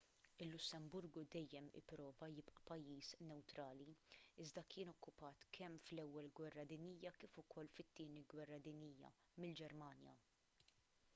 il-lussemburgu 0.43 1.23
dejjem 1.33 1.65
ipprova 1.79 2.29
jibqa' 2.37 2.63
pajjiż 2.69 3.09
newtrali 3.31 3.91
iżda 4.45 4.63
kien 4.75 4.91
okkupat 4.93 5.45
kemm 5.59 5.77
fl-ewwel 5.89 6.29
gwerra 6.41 6.65
dinjija 6.73 7.11
kif 7.25 7.35
ukoll 7.45 7.73
fit-tieni 7.79 8.23
gwerra 8.35 8.57
dinjija 8.69 9.13
mill-ġermanja 9.45 10.17